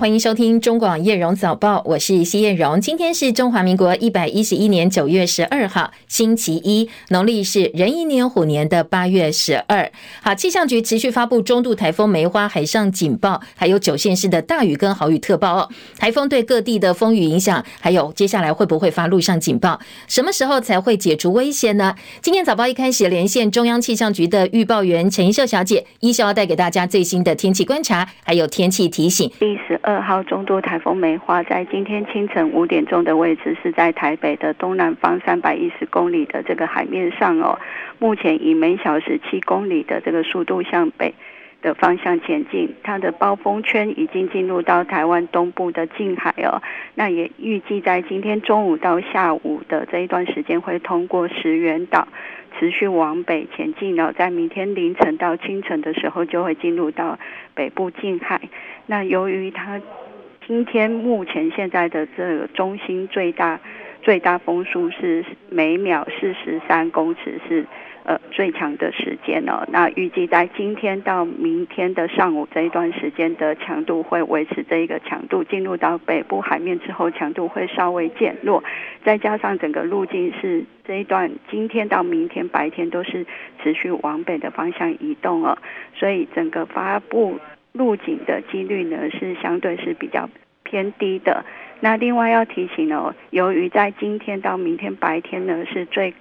[0.00, 2.80] 欢迎收听中广叶荣早报，我是谢叶荣。
[2.80, 9.90] 今天是中华民国一百一十一年九月十二号，星期一，农历是壬寅年虎年的八月十二。
[10.22, 15.68] 好，气象局持续发布中度台风梅花海上警报，还有九县市的大雨跟豪雨特报哦。
[15.98, 19.80] 台风对各地的风雨影响，还有接下来会不会发陆上警报？
[20.06, 21.96] 什么时候才会解除危险呢？
[22.22, 29.28] 今天早报一开始连线中央气象局的预报员陈一秀小姐，一秀要带给大家最新的天气观察，还有天气提醒。
[29.40, 29.98] 第十二。
[30.08, 37.58] 号中度台风梅花在今天清晨五点钟的位置是在台北的东南方三百一十公里的这个海面上哦，
[37.98, 41.12] 目前以每小时七公里的这个速度向北
[41.60, 46.62] 的方向前进，它的暴风圈已经进入到台湾东部的近海哦，
[46.94, 52.08] 那也预计在今天中午到下午的这一段时间会通过石垣岛。
[52.58, 57.18] 持续往北前进然后，在明天凌晨到清晨的时候，就会进入到
[57.54, 58.40] 北部近海。
[58.86, 59.80] 那由于它
[60.46, 63.60] 今天目前现在的这个中心最大
[64.02, 67.66] 最大风速是每秒四十三公尺，是。
[68.08, 69.68] 呃，最强的时间呢、哦？
[69.70, 78.64] 那预计在今天到明天的上午这一段时间的强度会维持这一个强度，进入到北部海面之后，强度会稍微减弱。
[79.04, 83.26] 再加上整个路径是这一段，今天到明天白天都是
[83.62, 85.58] 持续往北的方向移动哦，
[85.94, 87.38] 所以整个发布
[87.72, 90.30] 路径的几率呢是相对是比较
[90.62, 91.44] 偏低的。
[91.80, 96.14] 那另外要提醒哦，由于在今天到明天白天呢是最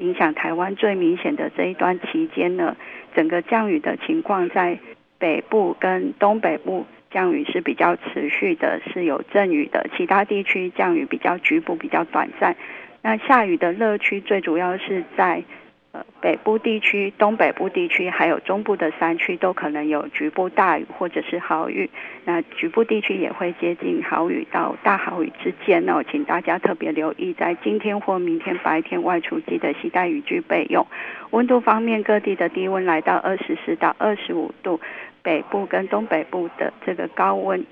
[0.00, 2.76] 影响台湾最明显的这一段期间呢，
[3.14, 4.78] 整个降雨的情况在
[5.18, 9.86] 北部跟东北部降雨是比较持续的，是有阵雨的。
[9.96, 12.56] 其他地区降雨比较局部，比较短暂。
[13.02, 15.44] 那下雨的乐趣最主要是在。
[15.92, 21.90] 呃，北部地区、东北部地区还有中部的山区都可能有局部大雨或者是豪雨。
[22.24, 30.86] 那局部地区也会接近豪雨到大豪雨之间哦，请大家特别留意，在今天或明天白天外出记得携带雨具备用。
[31.30, 34.80] 温度方面，各地的低温来到二十四到二十五度，
[35.22, 37.66] 北部跟东北部的这个高温。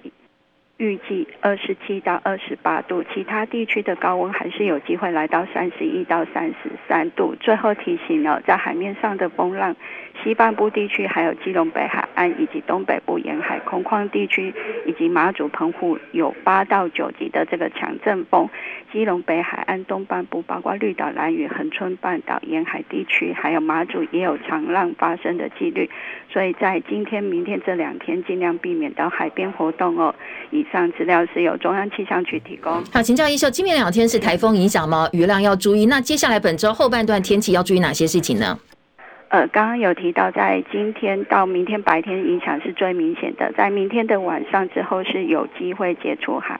[0.78, 7.34] 预计二十七到二十八度，其他地区的高温还是有机会来到三十一到三十三度。
[7.40, 9.74] 最后提醒了，在海面上的风浪，
[10.22, 14.52] 西半部地区还有基隆北海岸以及东北部沿海空旷地区
[14.86, 18.48] 以及马祖澎湖有八到九级的这个强阵风。
[18.90, 25.90] 基隆北海岸东半部，包括绿岛、兰屿、恒春半岛沿海地区，还有马祖也有长浪发生的几率。
[26.32, 30.14] 所以在今天、明天这两天，尽量避免到海边活动哦。
[30.50, 32.82] 以上资料是由中央气象局提供。
[32.86, 35.06] 好，请教一秀，今明两天是台风影响吗？
[35.12, 35.84] 雨量要注意。
[35.84, 38.58] 那接下来本周后半段天气要注意哪些事情呢？
[39.30, 46.58] 呃，刚刚有提到，在今天到明天白天影响是最明显的，在明天的晚上之后是有机会解除海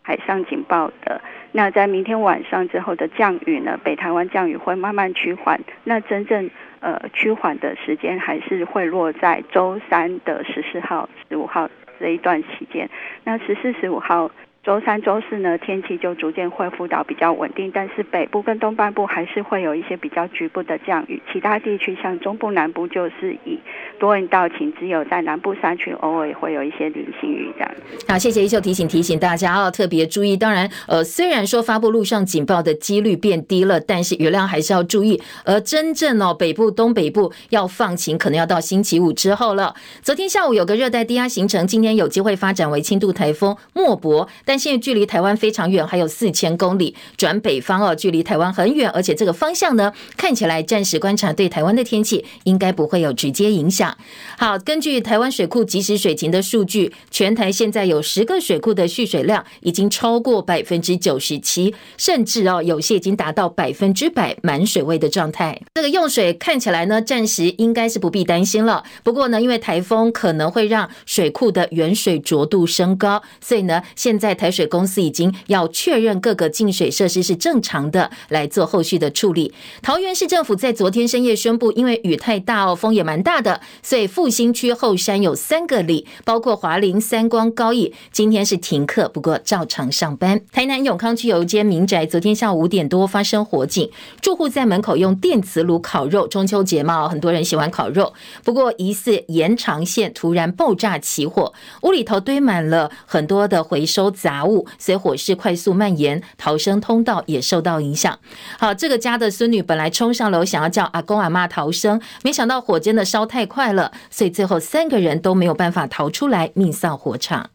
[0.00, 1.20] 海上警报的。
[1.52, 5.60] 那在明天晚上之后的降雨呢，北台湾降雨会慢慢趋缓。
[5.84, 11.68] 那真正呃趋缓的时间还是会落在周三的十四号、十五号
[12.00, 12.88] 这一段期间。
[13.24, 14.30] 那十四、十五号。
[14.68, 21.22] 周三、周四呢，天气就逐渐恢复到比较稳定，但是北部跟东半部还是会有一些比较局部的降雨。
[21.32, 23.58] 其他地区像中部、南部就是以
[23.98, 27.70] 多云到晴，只有在南部山区偶尔会有一些零星雨这样。
[28.06, 30.36] 好，谢谢一秀提醒提醒大家要特别注意。
[30.36, 35.18] 当然，呃，虽然说发布陆上警报的几率变低了，但是雨量还是要注意。
[35.46, 39.74] 而真正哦，北部、东北部要放晴，可能要到星期五之后了。
[40.02, 44.28] 昨天下午有个热带低压形成，今天有机会发展为轻度台风莫博，
[44.58, 53.96] 现在距离台湾非常远，还有四千公里，转北方哦，距离台湾很远，而且这个方向呢，看起来暂时观察对台湾的天气应该不会有直接影响。
[54.36, 65.60] 好，根据台湾水库即时水情的数据，全台现在有十个水库的蓄水量已经超过百分之九十七，甚至哦，有些已经达到百分之百满水位的状态。
[65.74, 68.82] 这个用水看起来呢，暂时应该是不必担心了。
[69.02, 79.52] 不过呢，因为台风可能会让水库的原水浊度升高，所以呢，现在台水公司已经要确认各个净水设施是正常的，来做后续的处理。
[79.82, 90.40] 桃园市政府在昨天深夜宣布，因为雨太大哦，风也蛮大的，所以复兴区后山有三个里，包括华林、三光、高义，今天是停课，不过照常上班。
[90.52, 93.90] 台南永康区有一间民宅，昨天下午五点多发生火警，
[94.22, 98.14] 住户在门口用电磁炉烤肉，中秋节嘛，很多人喜欢烤肉，
[98.44, 101.52] 不过疑似延长线突然爆炸起火，
[101.82, 104.66] 屋里头堆满了很多的回收杂物。
[104.78, 108.18] 随火势快速蔓延，逃生通道也受到影响。
[108.58, 117.48] 好，这个家的孙女本来冲上楼想要叫阿公阿妈逃生，没想到火真的烧太快了，所以最后三个人都没有办法逃出来，命丧火场。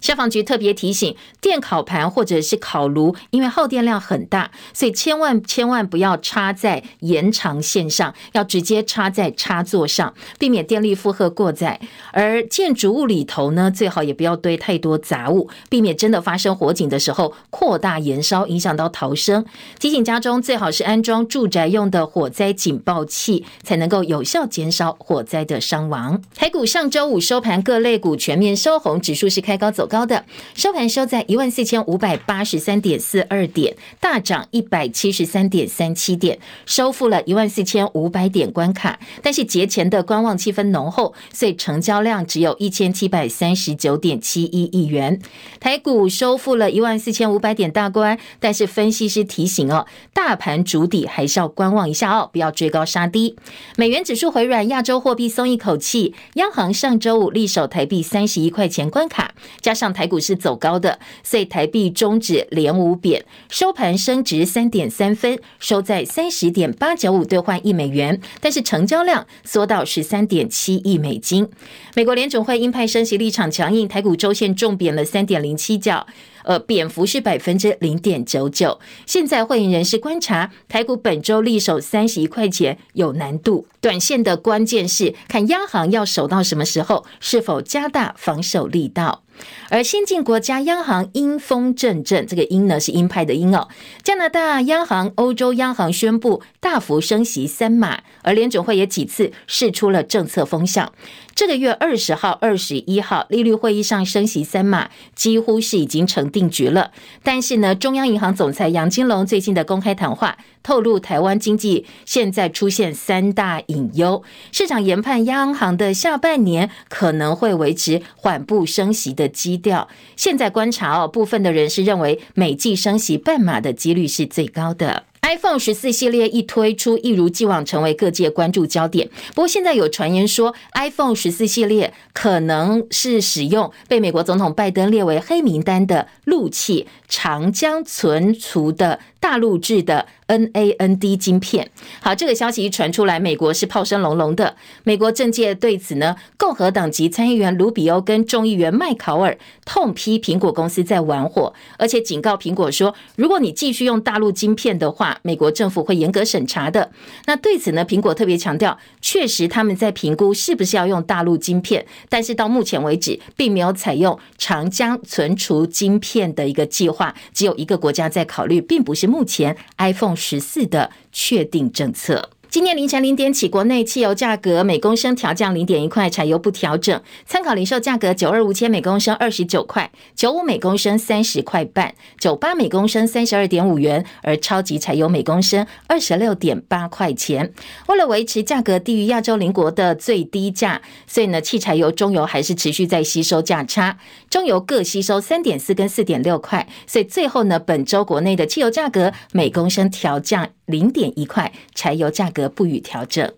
[0.00, 11.80] 消防局特别提醒，电烤盘或者是烤炉，因为耗电量很大，所以千万千万不要插在延长线上，要直接插在插座上，避免电力负荷过载。
[12.12, 19.44] 而建筑物里头呢，最好也不要堆太多杂物，避免真的发生火警的时候扩大延烧，影响到逃生。
[19.78, 26.20] 提醒家中最好是安装住宅用的火灾警报器，才能够有效减少火灾的伤亡。
[26.34, 39.00] 台股上周五收盘，各类股全面收红，指数是开高走高的，收盘收在一万四千五百八十三点四二点，大涨一百七十三点三七点，收复了一万四千五百点关卡。
[39.20, 45.20] 但是节前的观望气氛浓厚，所以成交量只有一千七百三十九点七一亿元。
[45.58, 53.36] 台股收复了一万四千五百点大关，但是分析师提醒哦，大盘筑底还是要观望一下哦，不要追高杀低。
[53.76, 59.34] 美元指数回软，亚洲货币松一口气，央行上周五力守台币三十一块钱关卡。
[59.60, 68.20] 加上上台股是走高的，所以台币终止连五贬，收盘升值三点三分，收在三十点八九五兑换一美元。
[68.40, 71.48] 但是成交量缩到十三点七亿美金。
[71.94, 76.06] 美国联准会鹰派升息立场强硬，台股周线重贬了三点零七角。
[76.42, 78.80] 呃，贬幅是百分之零点九九。
[79.04, 83.66] 现在会员人士观察，台股本周力守三十一块钱有难度。
[83.82, 89.22] 短线的关键是看央行要守到什么时候，是否加大防守力道。
[89.68, 93.68] 而新进国家央行阴风阵阵，这个阴呢是鹰派的鹰哦。
[94.02, 100.92] 加拿大央行、欧洲央行宣布大幅升息三码，而联总会也几次释出了政策风向。
[101.40, 106.90] 这个月二十号、二十一号利率会议上升息三码，几乎是已经成定局了。
[107.22, 114.22] 但是呢，中央银行总裁杨金龙最近的公开谈话透露，台湾经济现在出现三大隐忧，
[114.52, 119.88] 市场研判央行的下半年可能会维持缓步升息的基调。
[120.16, 125.04] 现在观察哦，部分的人是认为每季升息半码的几率是最高的。
[125.22, 129.08] iPhone 十四系列一推出，一如既往成为各界关注焦点。
[129.34, 140.06] 不过，现在有传言说，iPhone 十四系列可能是使用被美国总统拜登列为黑名单的陆器长江存储的大陆制的。
[140.30, 141.68] NAND 晶片，
[142.00, 144.54] 好，这个消息一传出来，美国是炮声隆隆的。
[144.84, 146.14] 美国政界对此呢，
[146.50, 156.90] 共和党籍参议员卢比欧跟众议员麦考尔痛批苹果公司在玩火，而且警告苹果说，如果你继续用大陆晶片的话，美国政府会严格审查的。
[157.26, 170.16] 那对此呢，苹果特别强调，确实他们在评估是不是要用大陆晶片，但是到目前为止，并没有采用长江存储晶片的一个计划，只有一个国家在考虑，并不是目前 iPhone。
[170.16, 172.30] 十四的确定政策。
[172.50, 177.00] 今天凌晨零点起，国内汽油价格每公升调降零点一块，柴油不调整。
[177.24, 187.52] 参考零售价格九二五千每公升二十九块，九五每公升三十块半，九八每公升三十二点五元，而超级柴油每公升二十六点八块钱。
[187.86, 193.96] 为了维持价格低于亚洲邻国的最低价，所以呢，汽柴油、中油还是持续在吸收价差，
[194.28, 203.30] 中油各吸收三点四跟四点六块，所以最后呢，本周国内的汽油价格每公升调降零点一块，柴油价格不予调整。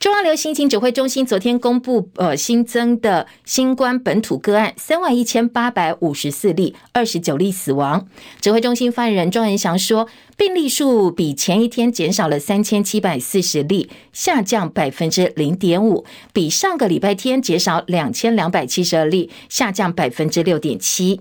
[0.00, 8.08] 中央流行情指挥中心昨天公布，呃，新增的新冠本土个案三万一千八百五十四例，二十九例死亡。
[8.40, 21.20] 指挥中心发言人庄人祥说，病例数比前一天减少了三千七百四十例，下降百分之零点五，比上个礼拜天减少两千两百七十二例，下降百分之六点七。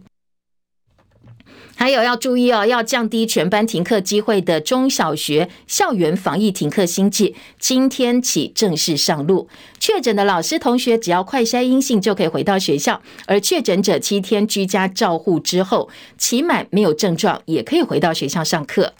[1.82, 9.50] 还有要注意哦，要降低全班停课机会的中小学校园防疫停课新制，今天起正式上路。
[9.80, 18.94] 确诊的老师同学只要快筛阴性就可以回到学校，而确诊者七天居家照护之后，起码没有症状也可以回到学校上课。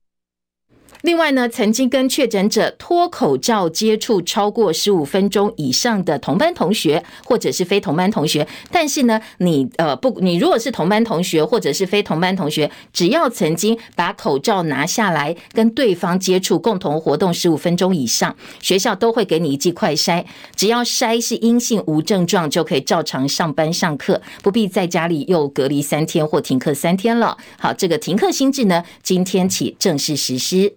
[1.02, 20.24] 另外呢，曾经跟确诊者脱口罩接触超过十五分钟以上的同班同学，或者是非同班同学，但是呢，你呃不，你如果是同班同学或者是非同班同学，只要曾经把口罩拿下来跟对方接触，共同活动十五分钟以上，学校都会给你一剂快筛，
[20.56, 27.38] 只要筛是阴性无症状，就可以照常上班上课，不必在家里又隔离三天或停课三天了。
[27.58, 30.76] 好，这个停课新制呢，今天起正式实施。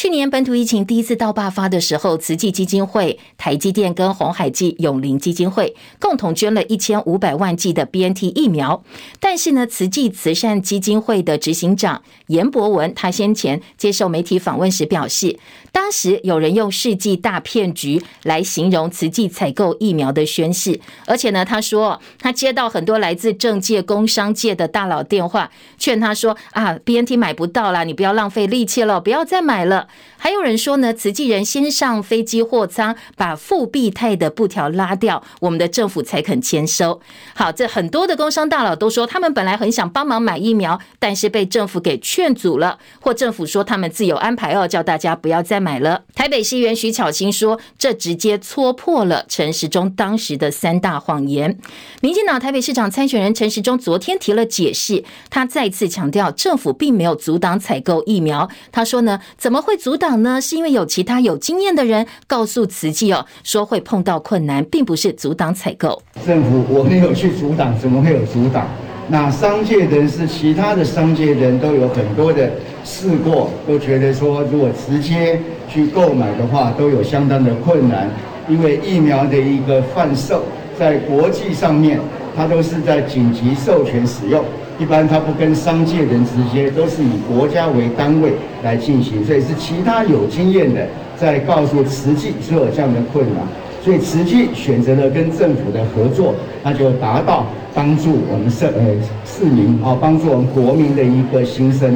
[0.00, 8.82] 去年本土疫情第一次到爆发的时候，慈济基金会、台积电跟鸿海记永龄基金会共同捐了一千五百万剂的 BNT 疫苗。
[9.20, 15.38] 但是呢，慈济慈善基金会的执行长严博文，他先前接受媒体访问时表示，
[15.70, 29.88] 当时有人用世纪大骗局来形容慈济采购疫苗的宣示，而且呢，他说他接到很多来自政界、工商界的大佬电话，劝他说啊，BNT 买不到了，你不要浪费力气了，不要再买了。
[30.16, 37.00] 还有人说呢，慈济人先上飞机货舱，把复必泰的布条拉掉，我们的政府才肯签收。
[37.34, 46.02] 好，这很多的工商大佬都说，他们本来很想帮忙买疫苗，但是被政府给劝阻了，或政府说他们自有安排哦，叫大家不要再买了。
[46.14, 51.58] 台北市议员徐巧芯说，这直接戳破了陈时中当时的三大谎言。
[52.02, 58.50] 民进党台北市长参选人陈时中昨天提了解释，他再次强调，政府并没有阻挡采购疫苗。
[58.70, 60.20] 他说呢，怎么会会阻挡？
[60.24, 66.02] 呢，是因为有其他有经验的人告诉慈济哦，说会碰到困难，并不是阻挡采购。
[66.26, 68.66] 政府我没有去阻挡，怎么会有阻挡？
[69.06, 72.50] 那商界人士，其他的商界人都有很多的
[72.84, 78.10] 试过，都觉得说，如果直接去购买的话，都有相当的困难，
[78.48, 80.42] 因为疫苗的一个贩售，
[80.76, 82.00] 在国际上面，
[82.36, 84.44] 它都是在紧急授权使用。
[84.80, 88.32] 一般他不跟商界人直接，都是以国家为单位
[88.62, 90.86] 来进行，所以是其他有经验的
[91.18, 93.44] 在告诉慈济是有这样的困难，
[93.84, 97.44] 所以慈济选择了跟政府的合作，那就达到
[97.74, 98.82] 帮助我们社呃
[99.26, 101.94] 市民啊，帮助我们国民的一个心声。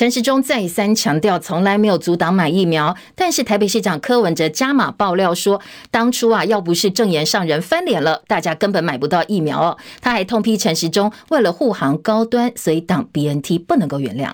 [0.00, 2.96] 陈时中再三强调，从来没有阻挡买疫苗。
[3.14, 9.76] 但是台北市长柯文哲加码爆料说，当初啊，要不是证言上人翻脸了，大家根本买不到疫苗哦。
[10.00, 14.30] 他还痛批陈时中为了护航高端，所以挡 BNT 不能够原谅。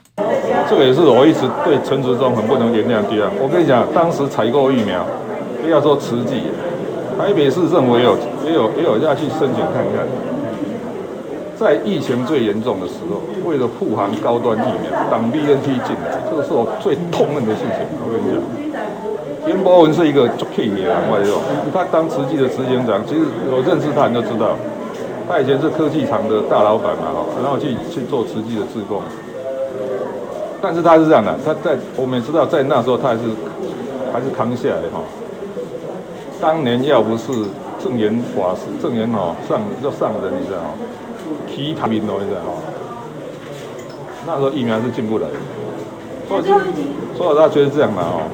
[0.71, 3.29] 这个也是我一直对陈时中很不能原谅的地方。
[3.43, 5.05] 我跟你讲，当时采购疫苗，
[5.61, 6.43] 不要说慈济，
[7.19, 10.07] 台北市政府也有也有也有要去申请看看。
[11.59, 17.81] 在疫情最严重的时候，为了护航高端疫苗，挡 BNT 进来，这个是我最痛恨的事情。
[18.05, 18.37] 我跟你讲，
[19.49, 21.41] 颜博文是一个做屁的人，我跟你说，
[21.73, 24.53] 他当慈济的执行长，其实我认识他，你就知道，
[25.27, 29.01] 他以前是科技厂的大老板嘛，哈，然后去去做慈济的志工。
[30.61, 33.23] 但是他是这样的，他在我们也知道，在那时候他还是
[34.13, 35.01] 还是扛下来哈。
[36.39, 37.33] 当年要不是
[37.83, 40.77] 正言法师，正言哈上要上人，你知道吗？
[41.47, 42.61] 提他名哦，现在哦，
[44.27, 45.35] 那时候疫苗是进不来的，
[46.29, 46.43] 所以
[47.17, 48.27] 所以大家觉得这样嘛哦，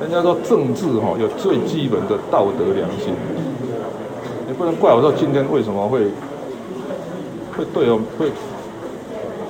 [0.00, 3.14] 人家说政治哈有最基本的道德良心，
[4.48, 6.00] 你不能怪我说今天为什么会
[7.56, 8.26] 会对哦会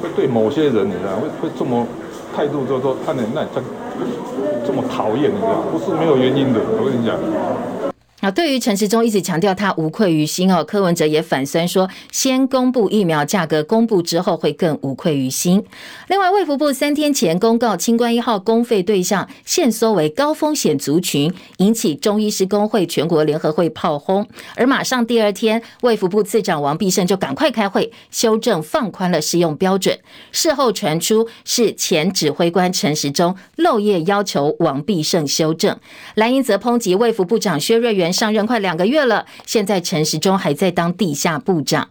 [0.02, 1.86] 会对某些人你知道会会这么
[2.36, 3.60] 态度就说他那那这
[4.66, 7.16] 这么讨厌你知道不是没有原因的，我跟你讲。
[8.20, 15.64] 那对于陈时中一直强调他无愧于心哦，柯文哲也反酸说，先公布疫苗价格，公布之后会更无愧于心。
[16.08, 24.28] 另外，卫福部三天前公告，清冠一号公费对象限缩为高风险族群，引起中医师公会全国联合会炮轰。
[24.54, 29.98] 而马上第二天，卫福部次长王必胜就赶快开会修正放宽了适用标准。
[30.30, 35.74] 事后传出是前指挥官陈时中漏夜要求王必胜修正。
[36.16, 38.09] 蓝营则抨击卫福部长薛瑞元。
[38.12, 41.88] 上任快两个月了，现在陈时中还在当地下部长。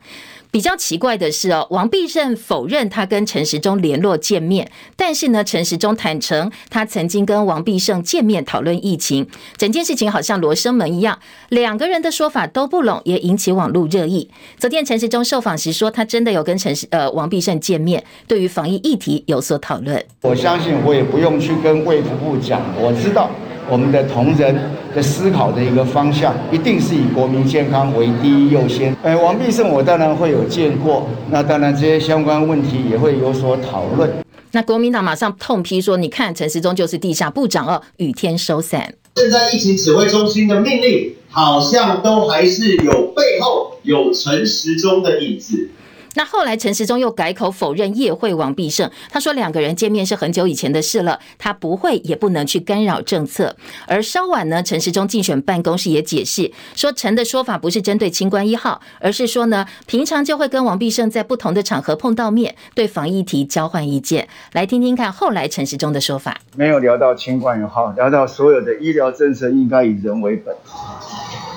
[0.51, 9.27] 比较奇怪的是哦，王必胜否认他跟陈时中联络见面，但是呢，陈时中坦承他曾经跟王必胜见面讨论疫情。
[9.57, 14.27] 整件事情好像罗生门一样，两个人的说法都不拢，也引起网络热议。
[14.57, 20.03] 昨天陈时中受访时说，他真的有跟陈呃王必胜见面，对于防疫议题有所讨论。
[20.21, 23.29] 我相信我也不用去跟卫福部讲，我知道。
[23.71, 24.55] 我们的同仁
[24.95, 28.95] 的思考的一个方向，一定是以国民健康为第一优先。
[29.03, 34.09] 哎，王必胜我当然会有见过，那当然这些相关问题也会有所讨论。
[34.51, 45.69] 那国民党马上痛批说：“你看陈时中就是地下部长哦，雨天收伞。”现在疫情指挥中心的命令好像都还是有背后有陈时中的影子。
[46.15, 53.55] 那后来陈时中又改口否认夜会王必胜，他说两个人见面是很久以前的事了，他不会也不能去干扰政策。
[53.87, 64.27] 而稍晚呢，陈时中竞选办公室也解释说，陈的说法不是针对清官一号，而是说呢，平常就会跟王必胜在不同的场合碰到面，对防疫题交换意见。
[64.53, 70.55] 来听听看后来陈时中的说法，没有聊到清官一号，聊到所有的医疗政策应该以人为本。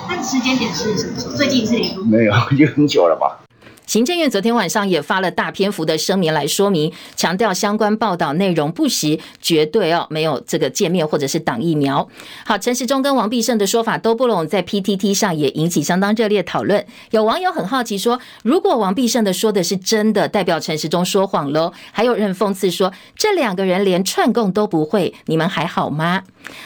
[0.07, 1.35] 那时间点是什么时候？
[1.35, 2.05] 最近是联络？
[2.05, 3.42] 没有，已经很久了吧。
[3.85, 12.07] 行政院昨天晚上也发了大篇幅的声明来说明，强调相关报道内容不实，绝对哦没有这个见面或者是挡疫苗。
[12.45, 16.85] 好，陈时中跟王必胜的说法都不拢，在 PTT 上也引起相当热烈讨论。
[17.11, 21.73] 有网友很好奇说，如果王必胜的说的是真的，代表陈时中说谎喽？
[21.91, 26.23] 还有人讽刺说，这两个人连串供都不会，你们还好吗？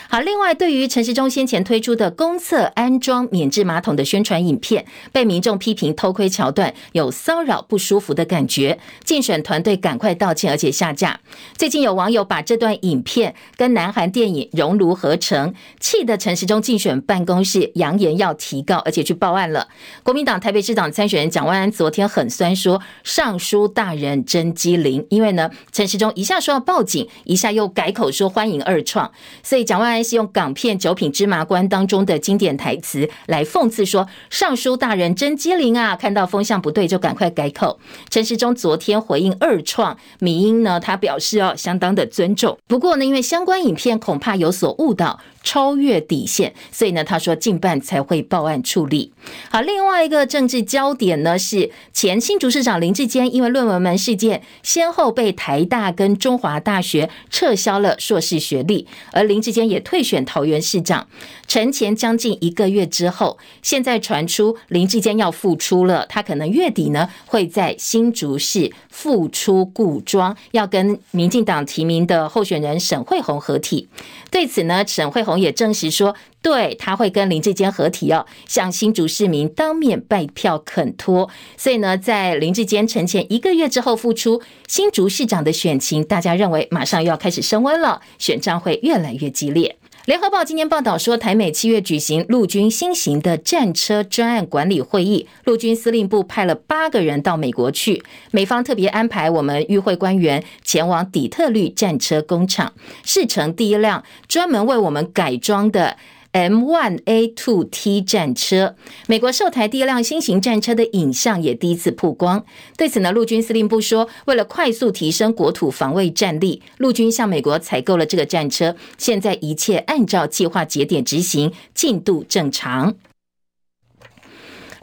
[0.10, 11.20] 好，另外对于陈时中先前推出的公厕安装免治马桶的宣传影片，被民众批评偷窥桥段有骚扰不舒服的感觉，竞选团队赶快道歉而且下架。
[11.56, 19.68] 最近有网友把这段影片跟南韩电影熔炉合成，气得陈时中竞选办公室扬言要提告，而且去报案了。
[20.02, 29.12] 国民党台北市长参选人蒋万安昨天很酸说：“尚书大人真机灵。”因为呢，陈时中一下说要报警，一下又改口说欢迎二创，
[29.44, 29.68] 所以。
[29.68, 42.58] 蒋万安是用港片《九品芝麻官》当中的经典台词来讽刺说：“尚书大人真机灵啊，看到风向不对就赶快改口。”陈时中昨天回应二创米英呢，他表示哦相当的尊重。
[42.68, 45.20] 不过呢，因为相关影片恐怕有所误导。
[45.48, 49.14] 超越底线，所以呢，他说近办才会报案处理。
[49.50, 61.08] 好，另外一个政治焦点呢是前新竹市长林志坚，因为论文门事件，先后被台大跟中华大学撤销了硕士学历，而林志坚也退选桃园市长。
[61.48, 73.88] 陈前将近一个月之后，现在传出林志坚要复出了，他可能月底呢会在新竹市复出故庄，要跟民进党提名的候选人沈慧红合体。
[74.30, 81.30] 对此呢，沈慧红也证实说，对他会跟林志坚合体哦，向新竹市民当面拜票恳托。
[81.56, 89.77] 所以呢，在林志坚陈前一个月之后复出，新竹市长的选情，大家认为马上又要开始升温了，选战会越来越激烈。
[90.08, 102.72] 联合报今天报道说，台美七月举行陆军新型的战车专案管理会议，陆军司令部派了八个人到美国去，美方特别安排我们与会官员前往底特律战车工厂，
[103.04, 105.98] 试乘第一辆专门为我们改装的。
[106.38, 108.76] M1A2T 战车，
[109.08, 112.46] 美国售台第一辆新型战车的影像也第一次曝光。
[112.78, 122.94] 对此呢，陆军司令部说，为了快速提升国土防卫战力，陆军向美国采购了这个战车，现在一切按照计划节点执行，进度正常。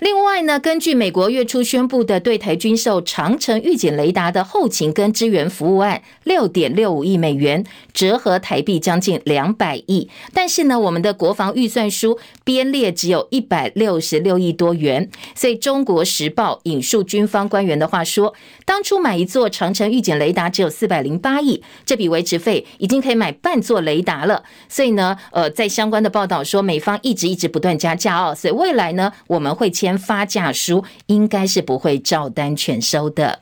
[0.05, 7.65] 另外呢，根据美国月初宣布的对台军售长城预警雷达的后勤跟支援服务案，六点六五亿美元，
[7.95, 10.11] 折合台币将近两百亿。
[10.35, 15.09] 但是呢，我们的国防预算书编列只有一百六十六亿多元。
[15.35, 18.35] 所以《中国时报》引述军方官员的话说，
[18.67, 24.43] 当初买一座长城预警雷达只有四百零八亿，这笔维持费已经可以买半座雷达了。
[24.69, 33.41] 所以呢，呃，在相关的报道说，美方一直一直不断加价哦，所以未来呢，我们会签发价书，应该是不会照单全收的。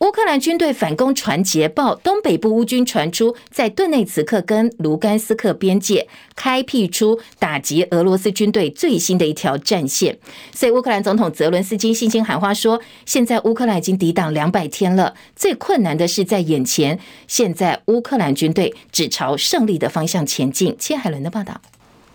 [0.00, 10.16] 乌克兰军队反攻传捷报，东北部乌军传出在顿内茨克跟卢甘斯克边界开辟出打击俄罗斯军队最新的一条战线。
[10.54, 17.00] 所以乌克兰总统泽伦斯基信心喊话说：“现在乌克兰已经抵挡两百天了，最困难的是在眼前。
[17.26, 21.60] 现在乌克兰军队只朝胜利的方向前进。”切海伦的报道。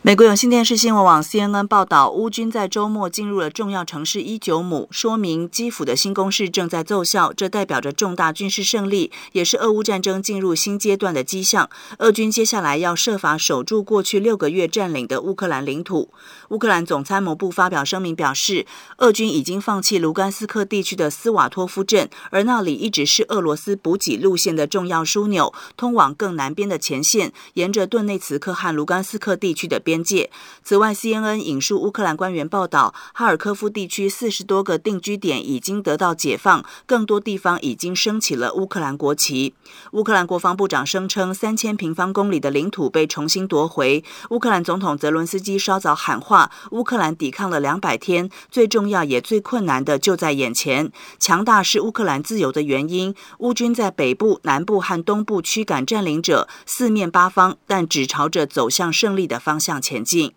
[0.06, 11.70] 美国有线电视新闻网 CNN 报道，乌军在周末进入了重要城市伊久姆，说明基辅的新攻势正在奏效，这代表着重大军事胜利，也是俄乌战争进入新阶段的迹象。
[12.00, 16.10] 俄军接下来要设法守住过去六个月占领的乌克兰领土。
[16.50, 18.66] 乌克兰总参谋部发表声明表示，
[18.98, 29.93] 俄军已经放弃卢甘斯克地区的斯瓦托夫镇，而那里一直是俄罗斯补给路线的重要枢纽，通往更南边的前线，沿着顿内茨克和卢甘斯克地区的边。
[29.94, 30.32] 边界。
[30.64, 39.54] 此外，CNN 引述乌克兰官员报道，哈尔科夫地区四十多个定居点已经得到解放，更多地方已经升起了乌克兰国旗。
[39.92, 44.04] 乌克兰国防部长声称，三千平方公里的领土被重新夺回。
[44.32, 50.92] 乌克兰总统泽伦斯基稍早喊话，乌克兰抵抗了两百天，最重要也最困难的就在眼前。
[51.20, 53.14] 强大是乌克兰自由的原因。
[53.40, 60.32] 乌军在北部、南部和东部驱赶占领者，四面八方，但只朝着走向胜利的方向前进。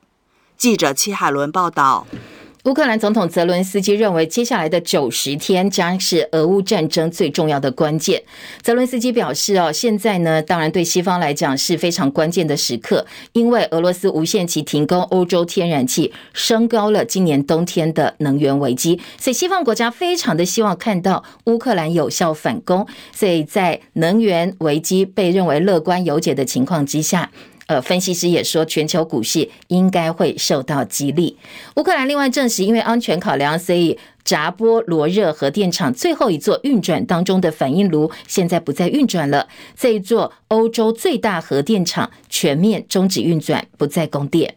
[0.59, 2.07] 记者戚海伦报道。
[2.65, 8.21] 乌克兰总统泽伦斯基认为，接下来的九十天将是俄乌战争最重要的关键。
[8.61, 19.01] 泽伦斯基表示：“哦，现在呢，当然对西方来讲是非常关键的时刻，因为俄罗斯无限期停工欧洲天然气，升高了今年冬天的能源危机。
[19.17, 22.85] 所以，西方国家非常的希望看到乌克兰有效反攻。
[23.13, 27.31] 所以在能源危机被认为乐观有解的情况之下。”
[27.67, 31.37] 呃，分析师也说，全球股市应该会受到激励。
[31.77, 39.49] 乌克兰另外证实，因为安全考量，所以扎波罗热核电厂最后一座运转当中的反应炉现在不再运转了。
[39.77, 44.55] 这一座欧洲最大核电厂全面终止运转，不再供电。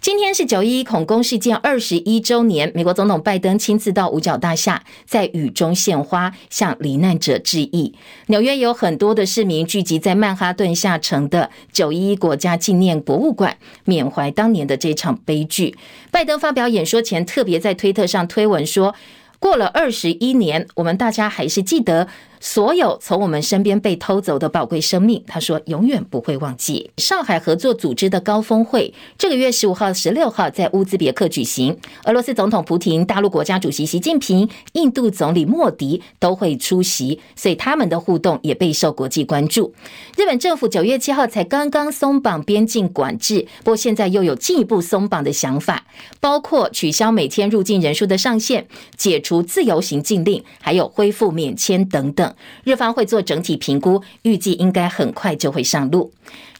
[0.00, 7.94] 今天是九一一恐攻事件二十一周年，美国总统拜登亲自到五角大厦，在雨中献花，向罹难者致意。
[8.26, 15.76] 纽约有很多的市民聚集在曼哈顿下城的九一一国家纪念博物馆，缅怀当年的这场悲剧。
[16.10, 18.96] 拜登发表演说前，特别在推特上推文说
[19.38, 22.08] ：“过了二十一年，我们大家还是记得。”
[22.42, 26.90] 所有从我们身边被偷走的宝贵生命，他说永远不会忘记。
[26.96, 39.72] 上海合作组织的高峰会这个月十五号、十六号在乌兹别克举行，俄罗斯总统普京、大陆国家主席习近平、印度总理莫迪都会出席，所以他们的互动也备受国际关注。
[40.16, 45.86] 日本政府九月七号才刚刚松绑边境管制，不过现在又有进一步松绑的想法，
[46.18, 52.31] 包括取消每天入境人数的上限、解除自由行禁令，还有恢复免签等等。
[52.64, 56.12] 日方会做整体评估，预计应该很快就会上路。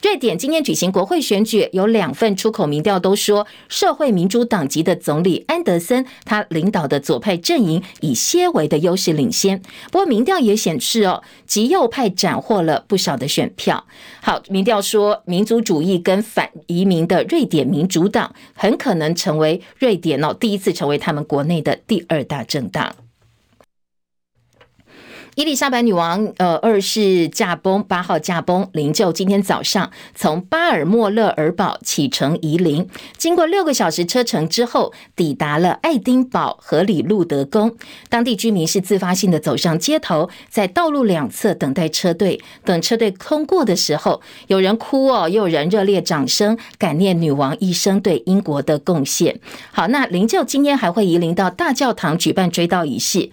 [0.02, 9.62] 瑞典今天举行国会选举，有两份出口民调都说，社会民主党籍的总理安德森他领导的左派阵营以些微的优势领先。
[9.92, 13.86] 不过民调也显示哦，极右派斩获了不少的选票。
[14.20, 22.92] 好，民调说民族主义跟反移民的瑞典民主党很可能成为瑞典哦第一次成为他们国内的第二大政党。
[25.34, 37.74] 伊丽莎白女王，呃，二世驾崩，八号驾崩，灵柩今天早上从巴尔莫勒尔堡启程移灵，经过六个小时车程之后，抵达了爱丁堡和里路德宫。
[38.10, 49.40] 当地居民是自发性的走上街头，在道路两侧等待车队，等车队通过的时候，有人哭哦，又有人热烈掌声，感念女王一生对英国的贡献。
[49.70, 53.30] 好，那灵柩今天还会移灵到大教堂举办追悼仪式。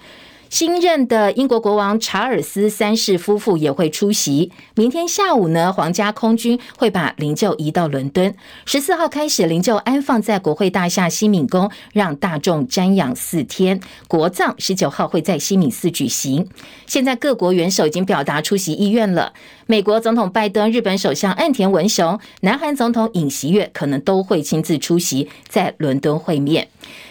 [0.50, 4.52] 新任的英国国王查尔斯三世夫妇也会出席。
[4.76, 8.34] 明天下午呢，皇家空军会把灵柩移到伦敦。
[8.66, 13.80] 十四号开始，灵柩安放在国会大厦西敏宫，让大众瞻仰四天。
[14.08, 16.50] 国葬十九号会在西敏寺举行。
[16.88, 19.34] 现在各国元首已经表达出席意愿了。
[19.72, 26.68] 美国总统拜登、日本首相岸田文雄、南韩总统尹锡悦可能都会亲自出席，在伦敦会面。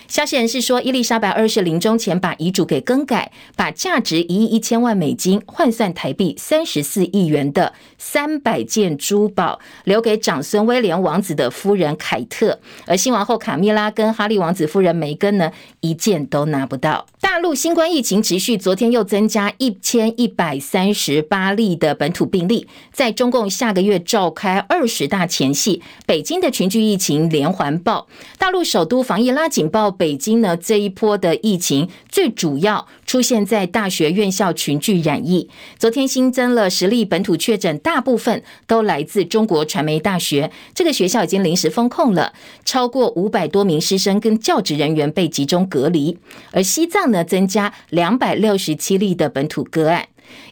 [0.08, 17.06] 消息人士说，伊丽莎白二世临终前把遗嘱给更改，把价值一亿一千万美金（换算台币三十四亿元）的三百件珠宝留给长孙威廉王子的夫人凯特，而新王后卡米拉跟哈利王子夫人梅根呢，一件都拿不到。
[17.20, 28.06] 大陆新冠疫情持续，昨天又增加一千一百三十八例的本土病例，在中共下个月召开二十大前夕，北京的群聚疫情连环爆，
[28.38, 29.90] 大陆首都防疫拉警报。
[29.90, 35.48] 北京呢，这一波的疫情最主要出现在大学院校群聚染疫。
[35.78, 40.52] 昨天新增了十例本土确诊，大部分都来自中国传媒大学。
[40.74, 42.34] 这个学校已经临时封控了，
[42.66, 46.18] 超过五百多名师生跟教职人员被集中隔离。
[46.52, 50.06] 而西藏呢，增加两百六十七例的本土个案。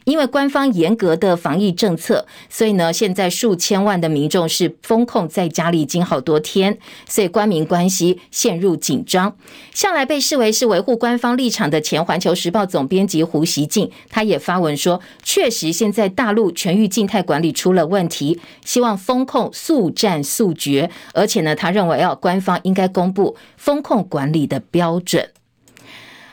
[0.05, 9.35] 因为官方严格的防疫政策，所以呢，现在数千万的民众是封控在家里已经好多天，所以官民关系陷入紧张。
[9.73, 25.29] 向来被视为是维护官方立场的前《环球时报》总编辑胡锡进，他也发文说，确实现在大陆全域静态管理出了问题，希望封控速战速决，而且呢，他认为要官方应该公布封控管理的标准。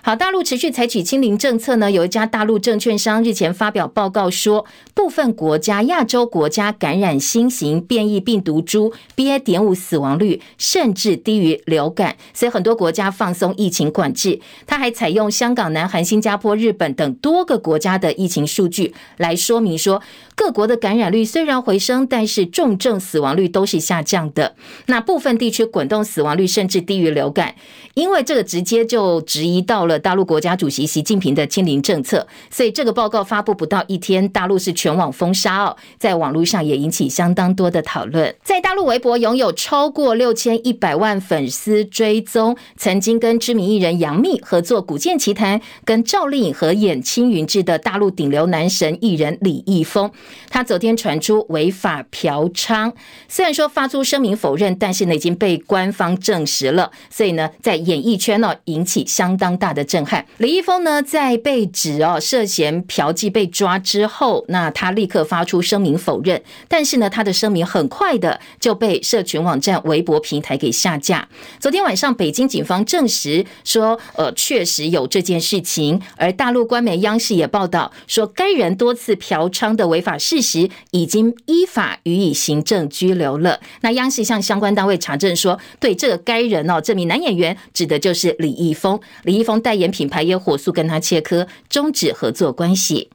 [0.06, 1.90] 好，大陆持续采取清零政策呢。
[1.90, 9.38] 有一家大陆证券商日前发表报告说，部分国家、亚洲国家感染新型变异病毒株 BA.
[9.38, 14.38] 点五死亡率甚至低于流感，所以很多国家放松疫情管制。
[14.66, 20.02] 他还采用香港、南韩、新加坡、日本等多个国家的疫情数据来说明说，
[20.34, 24.54] 各国的感染率虽然回升，但是重症死亡率都是下降的。
[24.84, 27.54] 那部分地区滚动死亡率甚至低于流感，
[27.94, 29.93] 因为这个直接就质疑到了。
[29.98, 38.34] 大陆国家主席习近平的清零政策，所以这个报告发布不到一天，大陆是全网封杀哦，在网络上也引起相当多的讨论。
[38.42, 50.10] 在大陆微博拥有超过六千一百万粉丝追踪，曾经跟知名艺人杨幂合作《古剑奇谭》，跟赵丽颖合演《青云志》的大陆顶流男神艺人李易峰，
[50.50, 52.92] 他昨天传出违法嫖娼，
[53.28, 59.83] 虽然说发出声明否认，但是呢已经被官方证实了，所以呢在演艺圈呢引起相当大的。
[59.84, 60.24] 震撼。
[60.38, 71.28] 李易峰呢，在被指哦涉嫌嫖妓被抓之后，那他立刻发出声明否认，但是呢，他的声明很快的就被社群网站微博平台给下架。
[71.60, 83.60] 昨天晚上，北京警方证实说，呃，确实有这件事情，而大陆官媒央视也报道说，该人多次嫖娼的违法事实已经依法予以行政拘留了。
[83.82, 93.10] 那央视向相关单位查证说，对这个该人哦，这名男演员指的就是李易峰，李易峰带代言品牌也火速跟他切割，终止合作关系。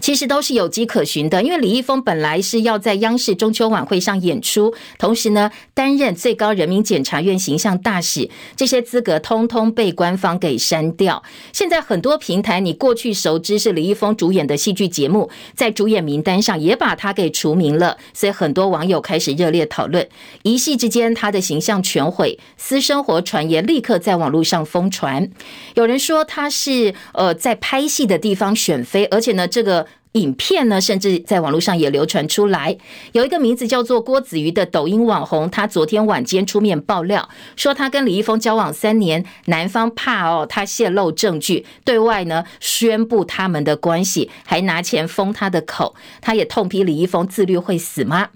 [0.00, 11.22] 其实都是有迹可循的，因为李易峰本来是要在央视中秋晚会上演出，同时呢担任最高人民检察院形象大使，这些资格通通被官方给删掉。
[11.52, 20.08] 现在很多平台，你过去熟知是李易峰主演的戏剧节目，在主演名单上也把他给除名了，所以很多网友开始热烈讨论，
[20.42, 25.28] 一夕之间他的形象全毁，私生活传言立刻在网络上疯传。
[25.74, 29.87] 有人说他是呃在拍戏的地方选妃，而且呢这个。
[30.12, 32.76] 影片呢，甚至在网络上也流传出来。
[33.12, 45.94] 有一个名字叫做郭子瑜的抖音网红，他昨天晚间出面爆料，说他跟李易峰交往三年，男方怕哦他泄露证据，对外呢宣布他们的关系，还拿钱封他的口。
[46.20, 48.28] 他也痛批李易峰自律会死吗？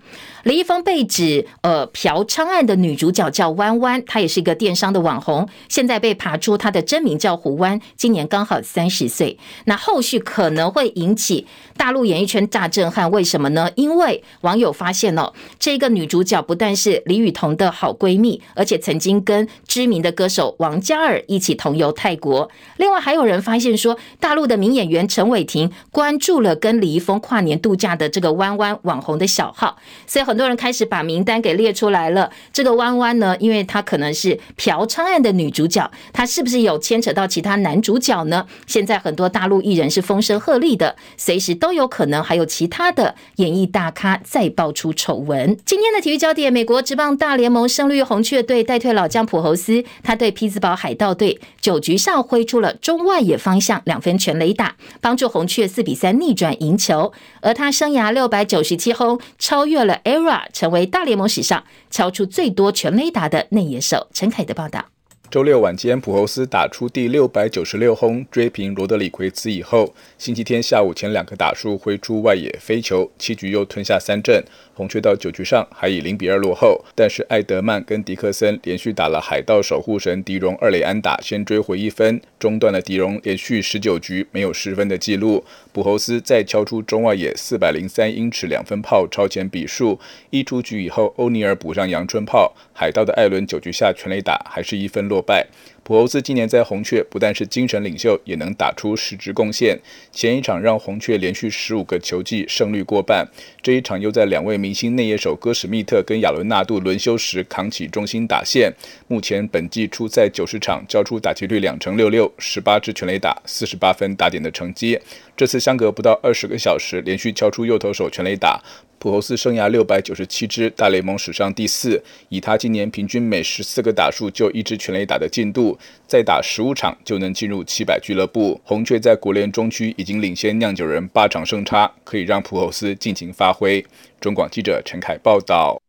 [0.44, 9.38] 李易峰被指呃嫖娼案的女主角叫弯弯，她也是一个电商的网红，现在被扒出她的真名叫胡弯，今年刚好三十岁。
[9.66, 11.46] 那后续可能会引起
[11.82, 13.68] 大陆演艺圈大震撼，为什么呢？
[13.74, 22.48] 因为网友发现哦，这个女主角不但是李雨桐的好闺蜜，而且曾经跟知名的歌手王嘉尔一起同游泰国。
[22.76, 30.24] 另外还有人发现说，大陆的名演员陈伟霆关注了跟李易峰跨年度假的这个弯弯网红的小号，所以。
[30.24, 32.30] 很多人开始把名单给列出来了。
[32.52, 38.46] 这个弯弯呢，因为她可能是嫖娼案的女主角，她是不是有牵扯到其他男主角呢？
[38.68, 45.56] 现在很多大陆艺人是风声鹤唳的，随时都都有可能还有其他的演艺大咖再爆出丑闻。
[45.64, 64.08] 今天的体育焦点，美国职棒大联盟胜率红雀队带退老将普侯斯，他对匹兹堡海盗队九局上挥出了中外野方向两分全垒打，帮助红雀四比三逆转赢球，而他生涯六百九十七轰，超越了 ERA，成为大联盟史上敲出最多全垒打的内野手。
[64.12, 64.91] 陈凯的报道。
[65.32, 74.44] 周六晚间，普侯斯打出第六百九十六轰，追平罗德里奎兹以后，星期天下午前两个打数挥出外野飞球，七局又吞下三振。
[74.74, 85.42] 红雀到九局上还以零比二落后，但是艾德曼跟迪克森连续打了海盗守护神迪荣二垒安打，先追回一分，中断了迪荣连续十九局没有失分的记录。
[85.72, 89.98] 普侯斯再敲出中外野四百零三英尺两分炮，超前比数。
[90.28, 95.46] 一出局以后，欧尼尔补上阳春炮，海盗的艾伦九局下全垒打，还是一分落败。
[95.84, 99.76] 普欧斯今年在红雀不但是精神领袖，也能打出实质贡献。
[100.12, 103.26] 前一场让红雀连续十五个球季胜率过半，
[103.60, 108.72] 这一场又在两位明星内野手戈史密特跟亚伦纳度轮休时扛起中心打线。
[109.08, 114.96] 目前本季出赛九十场，交出打击率两成六六，十八支全垒打，四十八分打点的成绩。
[115.36, 118.62] 这次相隔不到二十个小时，连续敲出右投手全垒打。
[119.02, 122.00] 普侯斯生涯六百九十七支，大联盟史上第四。
[122.28, 128.60] 以他今年平均每十四个打数就一支全垒打的进度，再打十五场就能进入七百俱乐部。
[128.62, 133.84] 红雀在国联中区已经领先酿酒人八场胜差，可以让普侯斯尽情发挥。
[134.20, 135.82] 中广记者陈凯报道。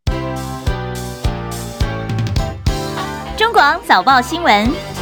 [3.38, 4.93] 中广早报新闻。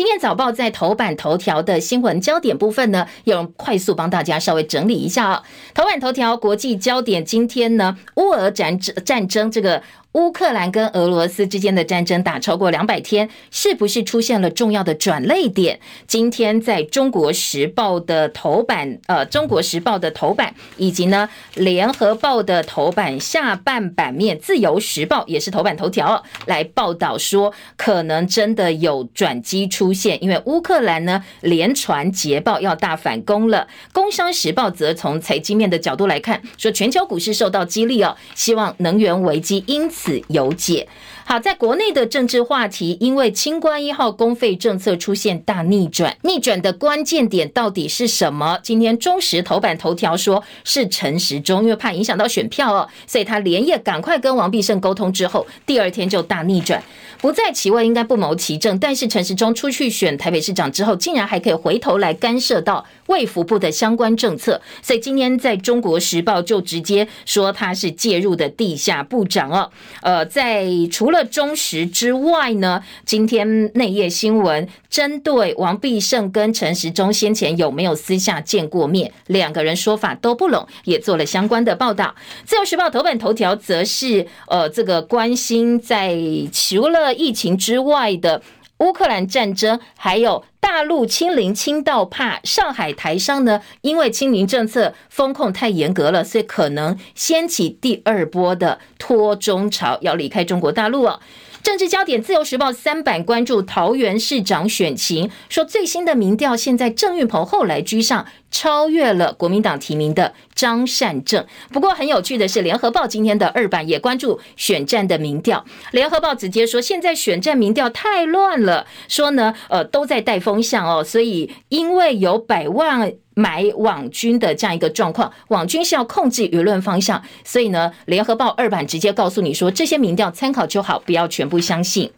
[0.00, 5.42] 今天早报在头版头条的新闻焦点部分呢，有快速帮大家稍微整理一下啊。
[5.74, 9.82] 头版头条国际焦点，今天呢，乌俄战争战争这个。
[10.14, 15.78] 乌克兰跟俄罗斯之间的战争打超过两百天，是不是出现了重要的转捩点？
[16.08, 33.68] 今天在中国时报的头版，呃，中国时报的头版，以及呢联合报的头版下半版面，自由时报也是头版头条，来报道说，可能真的有转机出现，因为乌克兰呢连传捷报要大反攻了。
[33.92, 39.99] 工商时报则从财经面的角度来看，说全球股市受到激励哦，希望能源危机因此。
[40.02, 40.88] 此有解。
[41.26, 48.58] 好，在国内的政治话题，因为清关一号公费政策出现大逆转，逆转的关键点到底是什么？
[48.62, 56.82] 今天中时头版头条说是陈时中，因为怕影响到选票哦，所以他连夜赶快跟王必胜沟通之后，第二天就大逆转，
[57.20, 58.76] 不在其位应该不谋其政。
[58.78, 69.68] 但是陈时中出去选台北市长之后，竟然还可以回头来干涉到卫福部的相关政策，所以今天在中国时报就直接说他是介入的地下部长哦。
[70.02, 82.14] 呃，在除了中时之外呢，今天内页新闻针对王必胜跟陈时中先前有没有私下见过面，两个人说法都不拢，也做了相关的报道。
[82.44, 86.16] 自由时报头版头条则是呃，这个关心在
[86.52, 88.40] 除了疫情之外的。
[88.80, 101.20] 乌克兰战争，还有大陆清零清到怕上海台商呢，因为清零政策风控太严格了，所以可能掀起第二波的脱中潮，要离开中国大陆了。
[101.62, 108.26] 政治焦点，自由时报三版关注桃园市长选情，说最新的民调，现在郑运鹏后来居上。
[108.52, 111.46] 超越了国民党提名的张善政。
[111.70, 115.64] 不过很有趣的是，联合报今天的二版也关注选战的民调。
[115.92, 121.04] 联合报直接说，现在选战民调太乱了，说呢，呃，都在带风向哦。
[121.04, 132.10] 所以因为有百万买网军的这样一个状况，网军是要控制舆论方向，所以呢，联合报二版直接告诉你说，这些民调参考就好，不要全部相信。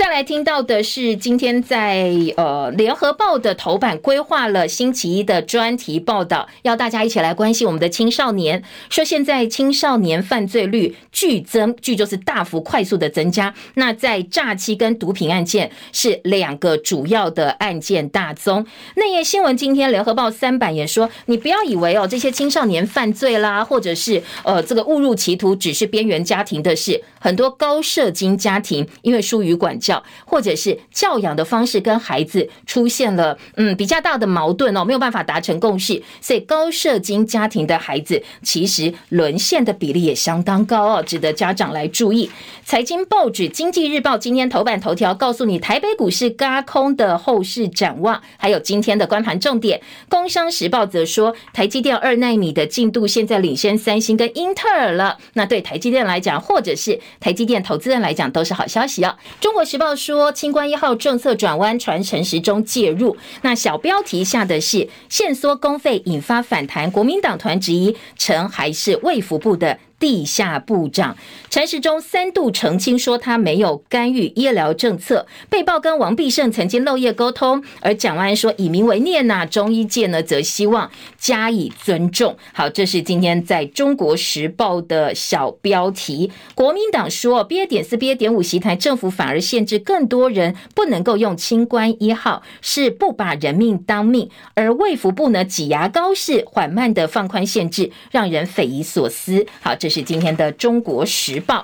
[0.00, 8.62] 再来听到的是，今天在呃联合报的头版规划了星期一的专题报道，要大家一起来关心我们的青少年。
[8.88, 13.52] 说现在青少年犯罪率剧增，剧就是大幅快速的增加。
[13.74, 18.64] 那在诈欺跟毒品案件是两个主要的案件大宗。
[18.96, 27.02] 内页新闻今天联合报三版也说，你不要以为哦这些青少年犯罪啦，或者是呃这个误入歧途，只是边缘家庭的事。
[27.18, 29.89] 很多高社经家庭因为疏于管教。
[30.24, 42.30] 或者是教养的方式跟孩子出现了嗯比较大的矛盾哦，没有办法达成共识，所以高社经家庭的孩子其实沦陷的比例也相当高哦，值得家长来注意。
[42.64, 49.80] 财经报纸《经济日报》今天头版头条告诉你台北股市轧空的后市展望，还有今天的关盘重点。
[50.08, 59.16] 《工商时报》则说台积电二纳米的进度现在领先三星跟英特尔了，那对台积电来讲，或者是台积电投资人来讲，都是好消息哦。
[59.42, 59.76] 《中国时》。
[59.80, 63.16] 报说清关一号政策转弯，传陈时中介入。
[63.40, 69.78] 那小标题下的是限缩公费引发反弹，国民党团质疑陈还是卫福部的。
[70.00, 71.16] 地下部长
[71.50, 82.36] 陈时中三度澄清说他没有干预医疗政策，被曝跟王必胜曾经漏夜沟通，而蒋万安说以民为念呐，中医界呢则希望加以尊重。
[82.54, 86.32] 好，这是今天在中国时报的小标题。
[86.54, 99.44] 国民党说 BA 点四 BA 点五袭台，政府反而限制更多人不能够用清官一号，是不把人命当命，而卫福部呢挤牙膏式缓慢的放宽限制，让人匪夷所思。
[99.60, 99.89] 好，这。
[99.90, 101.56] 是今天的《中国时报》。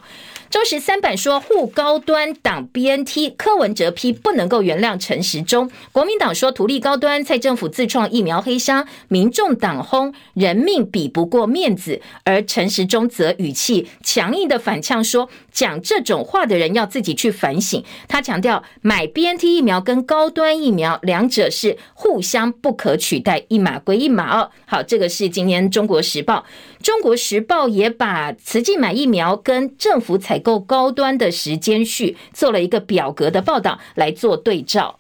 [0.49, 5.69] 周十三版说护高端党 BNT，柯文哲批不能够原谅陈时中。
[5.91, 17.83] 国民党说图利高端，蔡政府自创疫苗黑商，民众党轰人命比不过面子，而陈时中则语气强硬的反呛说，讲这种话的人要自己去反省。
[18.07, 24.51] 他强调买 BNT 疫苗跟高端疫苗两者是互相不可取代，一码归一码哦。
[24.67, 26.45] 好，这个是今天《中国时报》。
[26.85, 34.99] 《中国时报》也把慈济买疫苗跟政府采购高端的时间序做了一个表格的报道来做对照。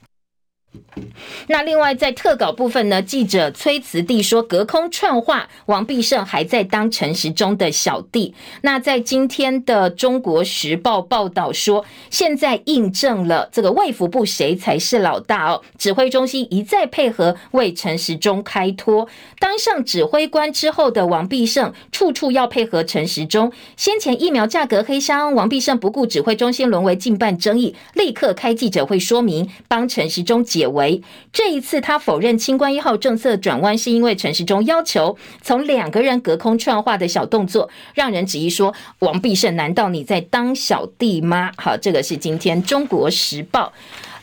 [1.48, 8.34] 那另外在特稿部分呢，记者崔慈弟说隔空串话，王必胜还在当陈时中的小弟。
[8.62, 19.06] 那在今天的中国时报报道说，现在印证了这个卫福部谁才是老大哦，指挥中心一再配合为陈时中开脱。
[19.38, 23.52] 当上指挥官之后的王必胜，处处要配合陈时中。
[23.76, 31.02] 先前疫苗价格黑箱，王必胜不顾指挥中心沦为近半争议，立刻开记者会说明，帮陈时中解为。
[31.32, 41.50] 这一次，他否认清官一号政策转弯，是因为陈时中要求从两个人隔空串话的小动作，让人质疑说：王必胜，难道你在当小弟吗？
[41.56, 43.72] 好，这个是今天中国时报。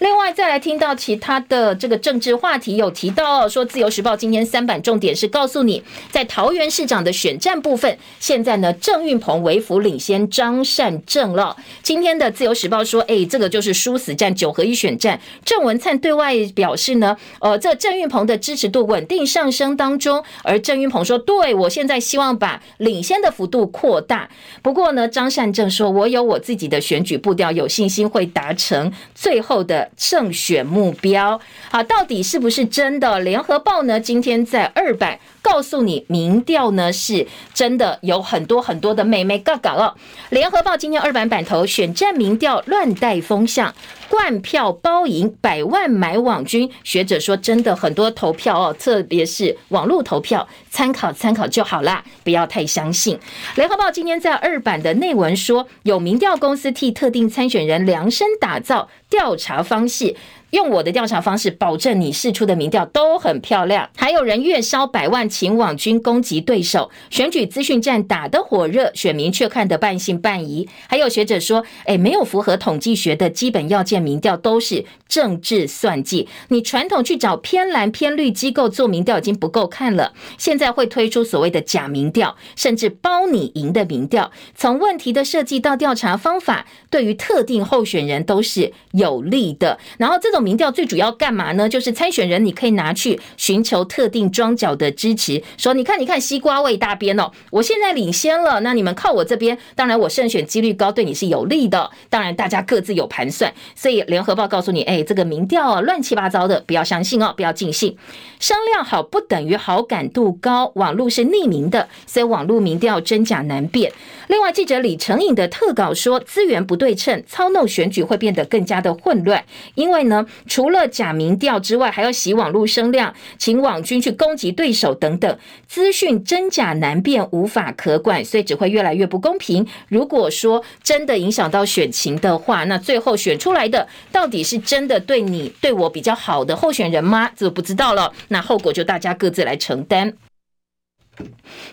[0.03, 11.55] 另外，再来听到其他的这个政治话题，有提到说，《自由时报》今天三版重点是告诉你，在桃园市长的选战部分，现在呢，郑运鹏微幅领先张善政了。
[11.81, 15.17] 今天的《自由时报》说，哎，这个就是殊死战，九合一选战。
[15.45, 24.29] 郑文灿对外表示呢，呃，这郑运鹏的支持度稳定上升当中，而郑运鹏说，对，我现在希望把领先的幅度扩大。
[24.61, 29.89] 不过呢，张善政说，我有我自己的选举步调，有信心会达成最后的。
[29.97, 33.19] 胜选目标，好，到底是不是真的？
[33.19, 33.99] 联合报呢？
[33.99, 39.93] 今天在二版告诉你民调呢是真的有很多很多的美眉角角哦。
[40.31, 43.71] 联合报今天二版版头选战民调乱带风向。
[44.09, 46.69] 冠票包赢，百万买网军。
[46.83, 53.19] 学者说，真的很多投票哦，特别是网络投票，参考参考就好啦，不要太相信。
[53.55, 60.15] 联合报今天在二版的内文说，有民调公司替特定参选人量身打造调查方式。
[60.53, 63.89] 用我的调查方式，保证你释出的民调都很漂亮。
[63.97, 70.69] 还有人月烧百万请网军攻击对手，选举资讯战打得火热，选民却看得半信半疑。
[70.87, 76.29] 还有学者说，诶，没有符合统计学的基本要件，民调都是政治算计。
[76.49, 84.31] 你传统去找偏蓝偏绿机构做民调已经不够看了，现在会推出所谓的假民调，甚至包你赢的民调。
[84.53, 89.79] 从问题的设计到调查方法，对于特定候选人都是有利的。
[89.97, 90.42] 然后这种。
[90.43, 91.67] 民调最主要干嘛呢？
[91.67, 101.89] 就是参选人，你可以拿去寻求特定庄脚的支持，说你看，你看西瓜味大边哦，我现在领先了，那你们靠我这边，当然我胜选几率高，对你是有利的。
[102.09, 107.97] 当然大家各自有盘算，所以联合报告诉你，哎，这个民调啊，乱七八糟的，不要相信哦，不要尽信。
[108.39, 113.91] 商量好不等于好感度高，网络是匿名的，所以网络民调真假难辨。
[114.27, 119.43] 另外，记者李成颖的特稿说，资源不对称，操弄选举会变得更加的混乱，
[119.75, 120.25] 因为呢。
[120.47, 129.65] 除了假民调之外，还要洗网络声量，请网军去攻击对手等等，资讯真假难辨，无法可管，所以只会越来越不公平。
[129.87, 137.29] 如果说真的影响到选情的话，那最后选出来的到底是真的对你对我比较好的候选人吗？
[137.35, 140.13] 这不知道了，那后果就大家各自来承担。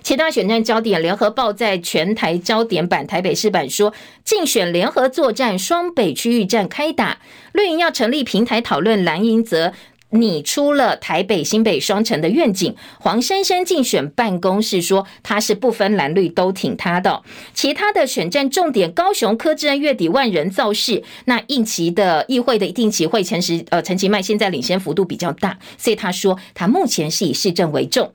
[0.03, 3.93] 其他选战焦点，联合报在全台焦点版台北市版说，
[4.25, 7.19] 竞选联合作战，双北区域战开打。
[7.53, 9.73] 绿营要成立平台讨论，蓝营则
[10.11, 12.75] 拟出了台北新北双城的愿景。
[12.99, 17.23] 黄珊珊竞选办公室说，他是不分蓝绿都挺他的。
[17.55, 28.13] 其他的选战重点，高雄柯志恩月底万人造势，那应期的议会的定期会陈时呃陈其迈现在领先幅度比较大，所以他说他目前是以市政为重。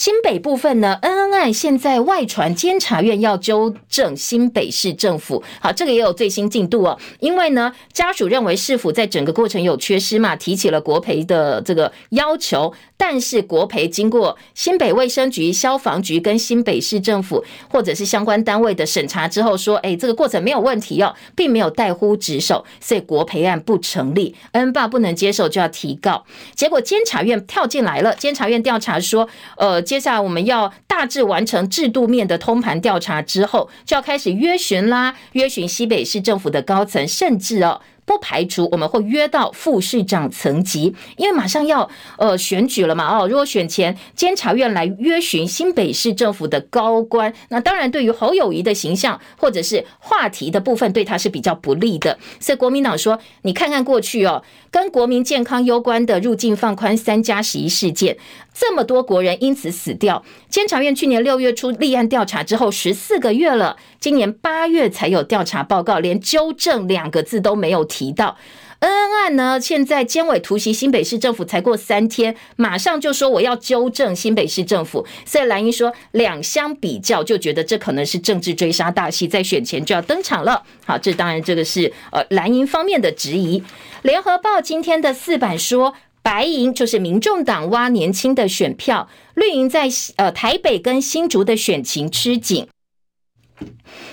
[0.00, 6.98] 新北部分呢，恩恩案现在外传监察院要纠正新北市政府，好，这个也有最新进度哦。
[7.18, 12.72] 因为呢，家属认为市府在整个过程有缺失嘛，提起了国赔的这个要求。
[12.96, 24.34] 但是国赔经过新北卫生局、消防局跟新北市政府或者是相关单位的审查之后，说，哎，这个过程没有问题哦，并没有怠忽职守，所以国赔案不成立。
[24.52, 26.24] 恩爸不能接受，就要提告。
[26.54, 29.26] 结果监察院跳进来了，监察院调查说，
[29.56, 37.80] 呃，接下来我们要大致完成制度面的通盘调查之后，就要开始约询啦，约询新北市政府的高层，甚至哦。
[38.06, 41.88] 不排除我们会约到副市长层级，因为马上要
[42.18, 52.18] 呃选举了嘛哦，如果选前监察院来约询新北市政府的高官，那当然对于侯友宜的形象或者是话题的部分，对他是比较不利的。
[52.40, 58.16] 所以国民党说，你看看过去哦，跟国民健康攸关的入境放宽三加十一事件。
[58.52, 68.36] 这么多国人因此死掉，监察院去年六月初立案调查之后十四个月了，今年八月才有调查报告，连纠正两个字都没有提到。
[68.80, 80.62] 恩恩案呢，现在监委突袭新北市政府才过三天，马上就说我要纠正新北市政府，所以蓝营说两相比较，就觉得这可能是政治追杀大戏，在选前就要登场了。
[80.84, 83.62] 好，这当然这个是呃蓝营方面的质疑。
[84.02, 85.94] 联合报今天的四版说。
[86.22, 92.68] 白营就是民众党挖年轻的选票，绿营在呃台北跟新竹的选情吃紧。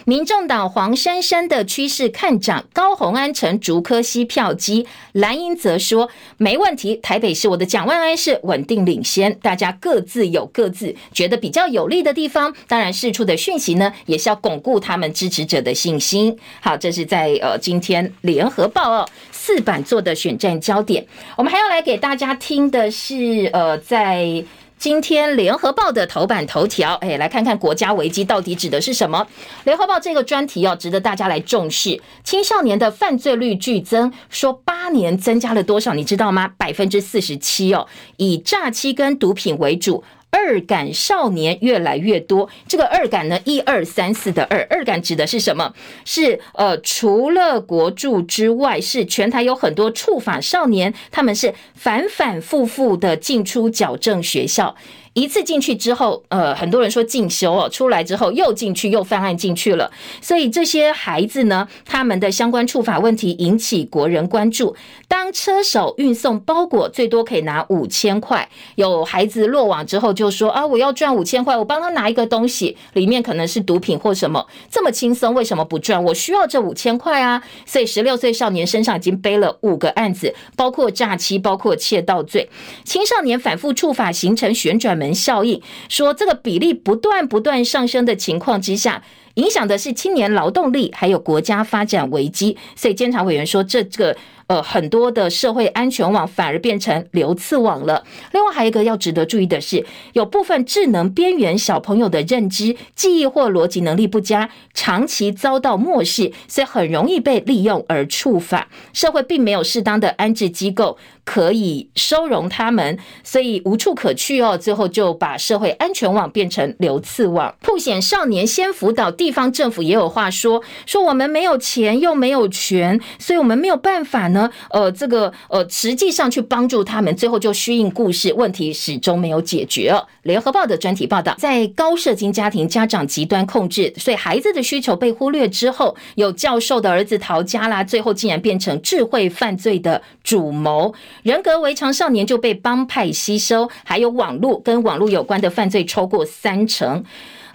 [0.05, 16.35] 民众党黄珊珊的趋势看涨，高虹安成竹科西票机，蓝英则说没问题，台北市我的蒋万安是稳定领先，大家各自有各自觉得比较有利的地方，当然释出的讯息呢，也是要巩固他们支持者的信心。
[16.61, 24.43] 好，这是在呃今天联合报哦四版做的选战焦点，我们还要来给大家听的是呃在。
[24.77, 29.25] 今天联合报的头版头条，哎，来看看国家危机到底指的是什么？
[29.63, 31.99] 联合报这个专题要值得大家来重视。
[32.23, 35.95] 青少年的犯罪率剧增，说八年增加了多少？
[35.95, 36.53] 你知道吗？
[36.59, 40.03] 百分之四十七哦，以诈欺跟毒品为主。
[40.37, 45.73] 二感少年越来越多，这个二感呢，一二三四的二，二感指的是什么？
[46.05, 54.75] 是呃，除了国柱之外，是全台有很多触法少年，他们是反反复复的进出矫正学校。
[55.17, 59.91] 一次进去之后，呃，很多人说进修哦，出来之后又进去又犯案进去了，
[60.21, 64.75] 所以这些孩子呢，他们的相关处罚问题引起国人关注。
[65.07, 76.03] 当车手运送包裹，最多可以拿五千块，有孩子落网之后就说啊，我要赚五千块，我帮他拿一个东西，里面可能是毒品或什么，这么轻松，为什么不赚？
[76.03, 77.41] 我需要这五千块啊！
[77.65, 82.47] 所以十六岁少年身上已经背了五个案子，包括诈欺，包括窃盗罪，
[82.83, 89.03] 青少年反复触法形成旋转门效应，说这个比例不断不断上升的情况之下，
[89.35, 92.57] 影响的是青年劳动力，还有国家发展危机。
[92.75, 94.15] 所以监察委员说，这个。
[94.47, 98.05] 呃，很多的社会安全网反而变成流刺网了。
[98.31, 108.69] 另外，还有一个要值得注意的是，有部分智能边缘小朋友的认知、记忆或逻辑能力不佳，长期遭到漠视，所以很容易被利用而触法。
[108.93, 114.57] 社会并没有适当的安置机构可以收容他们，所以无处可去哦。
[114.57, 117.53] 最后就把社会安全网变成流刺网。
[117.61, 124.36] 曝险少年先辅导，地方政府也有话说：说我们没有钱又没有权，所以我们没有办法呢。
[124.69, 129.95] 呃，这个呃，实际上去帮助他们，最后就虚应故事，问题始终没有解决。
[130.23, 147.03] 联合报的专题报道，在高社经家庭，家长极端控制，所以孩子的需求被忽略之后，有教授的儿子逃家啦，最后竟然变成智慧犯罪的主谋，人格违常少年就被帮派吸收，还有网络跟网络有关的犯罪超过三成。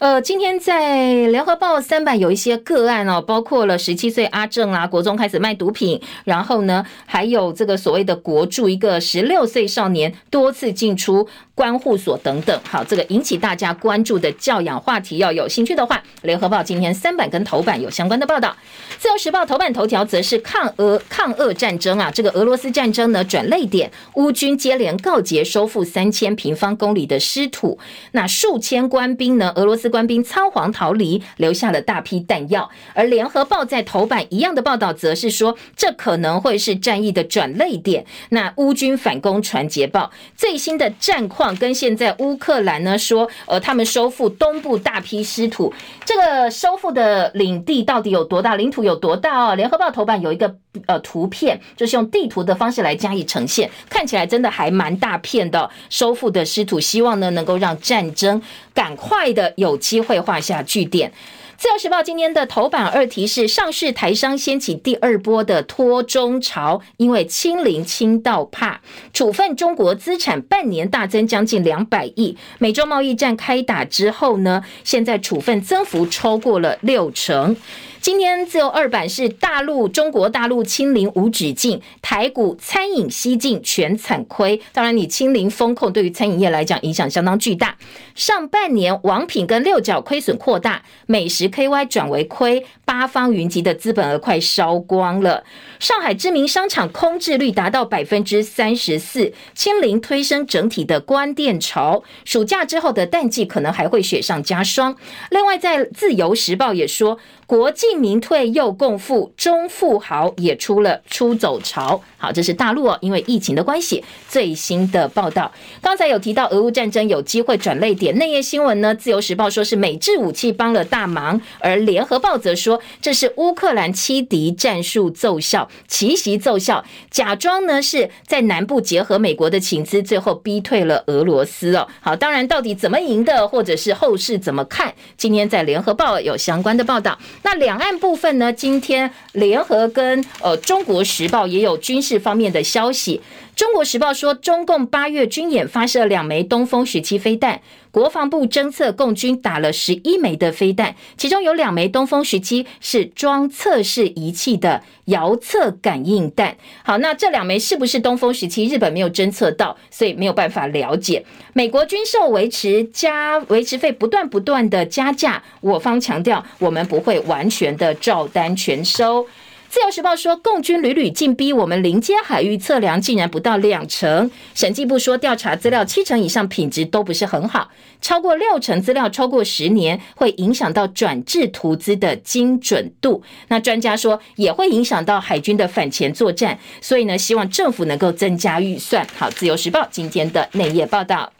[0.02, 12.60] 呃，今天在联合报三版有一些个案哦，包括了十七岁阿正啊，国中开始卖毒品，然后呢，还有这个所谓的国柱一个十六岁少年多次进出关护所等等。
[12.68, 18.56] 好，这个引起大家关注的教养话题，要有兴趣的话，联合报今天三版跟头版有相关的报道。
[19.02, 27.80] 自由时报头版头条则是抗俄抗俄战争啊，这个俄罗斯战争呢转泪点，乌军接连告捷，收复三千平方公里的失土，
[28.12, 29.90] 那数千官兵呢，俄罗斯。
[29.92, 32.70] 官兵仓皇逃离，留下了大批弹药。
[32.94, 38.06] 而联合报在头版一样的报道，则是说这可能会是战役的转泪点。
[38.30, 45.74] 那乌军反攻传捷报，最新的战况跟现在乌克兰呢说，呃，他们收复东部大批失土，
[46.06, 48.54] 这个收复的领地到底有多大？
[48.54, 49.54] 领土有有多大哦？
[49.54, 50.54] 联合报头版有一个
[50.86, 56.80] 呃图片，就是用地图的方式来加以呈现，看起来真的还蛮大片的收复的失土。
[56.80, 58.40] 希望呢能够让战争
[58.72, 59.82] 赶快的有。
[59.82, 61.12] 机会画下句点。
[61.56, 68.80] 自由时报今天的头版二题是：上市台商掀起第二波的脱中潮，因为清零清到怕，
[69.12, 72.36] 处分中国资产半年大增将近两百亿。
[72.58, 77.56] 美中贸易战开打之后呢，现在处分增幅超过了六成。
[78.02, 84.60] 今天自由二版是大陆中国大陆清零无止境，台股餐饮西进全惨亏。
[84.72, 87.76] 当然，你清零风控对于餐饮业来讲影响相当巨大。
[88.16, 95.44] 上半年王品跟六角亏损扩大，美食 KY 转为亏，八方云集的资本额快烧光了。
[95.78, 102.02] 上海知名商场空置率达到百分之三十四，清零推升整体的关店潮。
[102.24, 104.96] 暑假之后的淡季可能还会雪上加霜。
[105.30, 107.20] 另外，在自由时报也说。
[107.44, 112.00] 国际民退又共富，中富豪也出了出走潮。
[112.18, 115.50] 好，这是大陆哦，因为疫情的关系，最新的报道。
[115.80, 118.94] 刚才有提到俄乌战争有机会转捩点，那页新闻呢？
[118.94, 131.88] 自由时报说是美制武器帮了大忙，而联合报则说这是乌克兰欺敌战术奏效，奇袭奏效，假装呢是在南部结合美国的情资，最后逼退了俄罗斯哦。
[132.00, 134.94] 好，当然到底怎么赢的，或者是后市怎么看？
[135.16, 137.18] 今天在联合报有相关的报道。
[137.42, 138.52] 那两案部分呢？
[138.52, 143.20] 今天联合跟呃中国时报也有军事方面的消息。
[143.54, 156.56] 中国时报说，中共八月军演发射两枚东风十七飞弹，国防部侦测共军打了十一枚的飞弹，其中有两枚东风十七是装测试仪器的遥测感应弹。
[156.82, 158.64] 好，那这两枚是不是东风十七？
[158.64, 161.22] 日本没有侦测到，所以没有办法了解。
[161.52, 169.26] 美国军售维持加维持费不断不断的加价，我方强调我们不会完全的照单全收。
[169.72, 174.30] 自由时报说，共军屡屡进逼我们临街海域测量，竟然不到两成。
[174.54, 183.22] 审计部说，调查资料七成以上品质都不是很好，超过六成资料超过十年，会影响到转制图资的精准度。
[183.48, 189.06] 那专家说，也会影响到海军的反潜作战，所以呢，希望政府能够增加预算。
[189.16, 191.32] 好，自由时报今天的内页报道。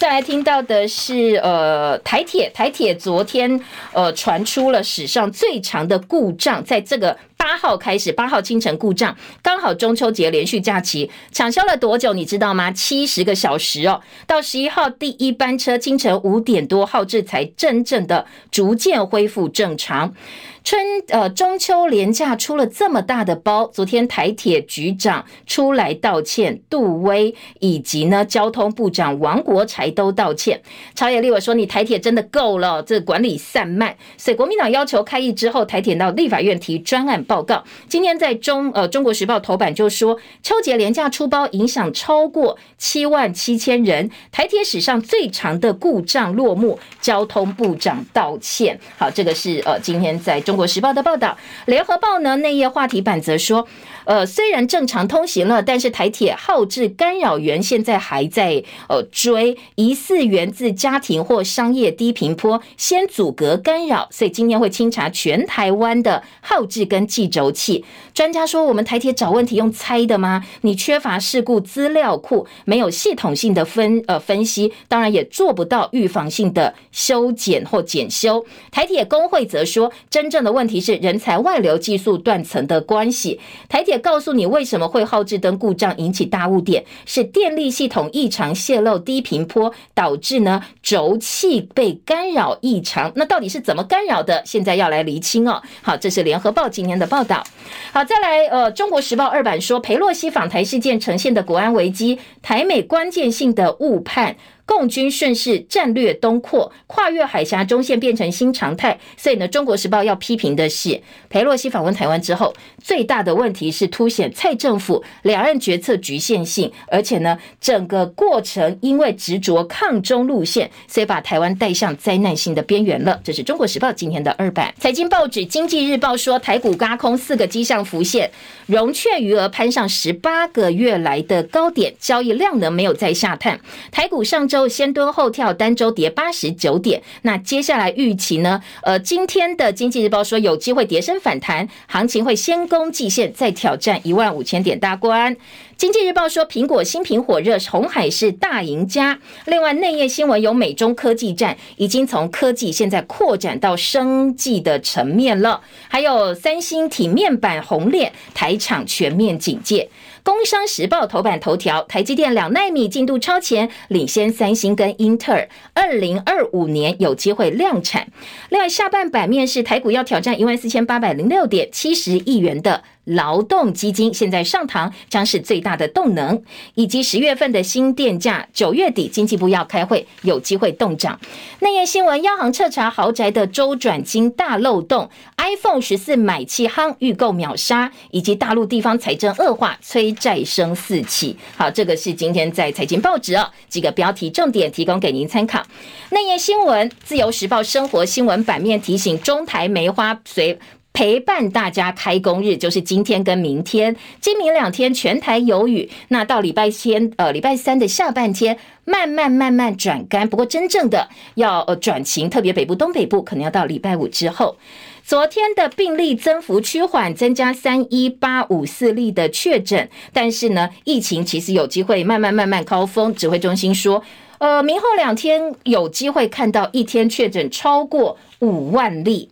[0.00, 3.60] 再来听到的是，呃，台铁台铁昨天
[3.92, 12.14] 呃传出了史上最长的故障，在这个八号开始，八号清晨故障，刚好中秋节连续假期，抢修了多久？
[12.14, 12.72] 你知道吗？
[12.72, 14.00] 七十个小时哦。
[14.26, 20.14] 到十一号第一班车清晨五点多，号志才真正的逐渐恢复正常。
[20.62, 30.60] 春呃中秋连假出了这么大的包，昨天台铁局长出来道歉，杜威以及呢交通部长王国材都道歉。
[30.94, 33.96] 朝野立委说，你台铁真的够了，这管理散漫。
[34.18, 37.64] 所以国民党要求开议之后，台铁到立法院提专案报告。
[37.88, 48.78] 今天在中呃中国时报头版就说，秋节连假出包影响超过七万七千人，台铁史上最长的故障落幕，交通部长道歉。
[48.98, 50.38] 好，这个是呃今天在。
[50.50, 53.68] 中国时报的报道，联合报呢内页话题版则说。
[54.06, 67.84] 呃，虽然正常通行了，但是台铁号志干扰源现在还在呃追，疑似源自家庭或商业低频波，先阻隔干扰，所以今天会清查全台湾的号志跟计轴器。
[68.12, 70.44] 专家说，我们台铁找问题用猜的吗？
[70.62, 78.44] 你缺乏事故资料库，没有系统性的分呃分析，当然也做不到预防性的修剪或检修。
[78.72, 83.38] 台铁工会则说，真正的问题是人才外流、技术断层的关系。
[83.68, 84.00] 台铁。
[84.00, 93.12] 告诉你为什么会号志灯故障引起大误点，是电力系统异常泄漏低频波导致呢轴器被干扰异常。
[93.14, 94.42] 那到底是怎么干扰的？
[94.46, 95.60] 现在要来厘清哦。
[95.82, 97.44] 好，这是联合报今天的报道。
[97.92, 104.36] 好，再来呃，中国时报二版说，裴洛西访台事件呈现的国安危机，台美关键性的误判。
[104.70, 108.96] 共军顺势战略东扩，跨越海峡中线变成新常态。
[109.16, 123.20] 所以呢，《中国时报》要批评的是，裴洛西访问台湾之后，最大的问题是凸显蔡政府两岸决策局限性，而且呢，整个过程因为执着抗中路线，所以把台湾带向灾难性的边缘了。
[123.24, 124.72] 这是《中国时报》今天的二版。
[124.78, 128.30] 财经报纸《经济日报》说，台股轧空四个迹象浮现，
[128.66, 133.58] 融券余额攀上十八个月来的高点，交易量呢没有再下探。
[133.90, 134.59] 台股上周。
[134.68, 137.02] 先蹲后跳，单周跌八十九点。
[137.22, 138.62] 那接下来预期呢？
[138.82, 145.36] 呃，今天的经济日报说有机会跌升反弹，行情会先攻季线，再挑战一万五千点大关。
[145.76, 149.18] 经济日报说苹果新品火热，红海是大赢家。
[149.46, 155.62] 另外内页新闻有美中科技战，已经从科技现在扩展到生计的层面了。
[155.88, 159.88] 还有三星体面板红脸，台厂全面警戒。
[160.22, 168.08] 工商时报头版头条：台积电两纳米进度超前，领先三星跟英特尔，二零二五年有机会量产。
[168.48, 172.84] 另外下半版面是台股要挑战一万四千八百零六点七十亿元的。
[173.10, 176.42] 劳动基金现在上膛，将是最大的动能，
[176.74, 181.18] 以及十月份的新电价，九月底经济部要开会，有机会动涨。
[181.60, 191.36] 内页新闻，央行彻查豪宅的周转金大漏洞，iPhone 十四买气夯，预购秒杀，以及大陆地方财政恶化，催债升四起。
[191.56, 195.62] 好，这个是今天在财经报纸哦，几个标题重点提供给您参考。
[196.10, 200.58] 内页新闻，自由时报生活新闻版面提醒，中台梅花随。
[200.92, 205.88] 陪伴大家开工日就是今天跟明天，今明两天全台有雨。
[206.08, 210.28] 那到礼拜天，呃，礼拜三的下半天慢慢慢慢转干。
[210.28, 214.56] 不过真正的要呃转晴，特别北部、东北部可能要到礼拜五之后。
[215.02, 223.12] 昨天的病例增幅趋缓，增加三一八五四例的确诊，但是呢，疫情其实有机会慢慢慢慢高峰。
[223.14, 224.02] 指挥中心说，
[224.38, 229.30] 呃，明后两天有机会看到一天确诊超过五万例。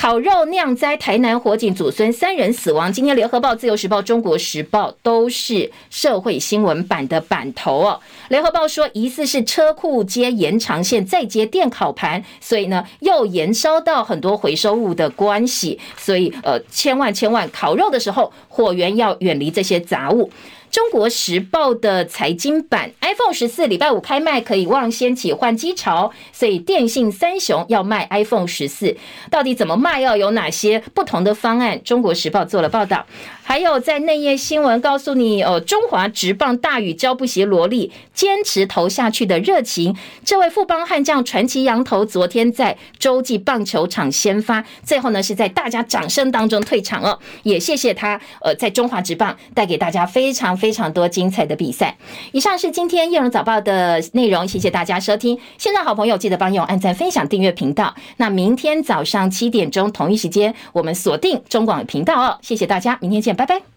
[0.00, 2.92] 烤肉酿灾，台南火警祖孙三人死亡。
[2.92, 7.98] 今天联合报、自由时报、中国时报都是社会新闻版的版头哦。
[8.28, 15.80] 联合报说，疑似是车库接延长线，再接电烤盘，所以呢又延烧到很多回收物的关系。
[15.96, 20.30] 所以呃，千万千万烤肉的时候，火源要远离这些杂物。
[20.70, 28.96] 中国时报的财经版，iPhone 十四礼拜五开卖，可以望掀起换机潮，所以电信三雄要卖 iPhone 十四，
[29.30, 30.00] 到底怎么卖？
[30.00, 31.82] 要有哪些不同的方案？
[31.82, 33.06] 中国时报做了报道。
[33.42, 39.96] 还有在内页新闻告诉你，哦，中华职棒大宇教不习罗力坚持投下去的热情。
[40.22, 47.18] 这位富邦悍将传奇洋投，昨天在洲际棒球场先发，最后呢是在大家掌声当中退场哦。
[47.42, 51.96] 也谢谢他，呃，在中华职棒带给大家非常非常多精彩的比赛。
[52.32, 55.38] 以上是今天叶荣早报的内容，谢谢大家收听。
[55.56, 57.94] 现在好朋友记得帮用按赞、分享、订阅频道。
[58.18, 62.38] 那明天早上七点钟同一时间，我们锁定中广频道哦。
[62.42, 63.34] 谢谢大家，明天见。
[63.34, 63.68] 拜拜。